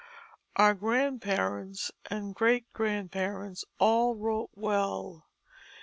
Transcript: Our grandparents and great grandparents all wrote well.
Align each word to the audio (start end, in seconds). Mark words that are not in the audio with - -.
Our 0.55 0.73
grandparents 0.73 1.91
and 2.09 2.33
great 2.33 2.73
grandparents 2.73 3.65
all 3.77 4.15
wrote 4.15 4.49
well. 4.55 5.27